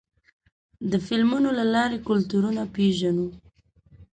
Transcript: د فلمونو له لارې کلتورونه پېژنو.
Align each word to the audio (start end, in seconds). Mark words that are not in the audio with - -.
د 0.91 0.93
فلمونو 1.05 1.49
له 1.59 1.65
لارې 1.73 1.97
کلتورونه 2.07 2.61
پېژنو. 2.75 3.27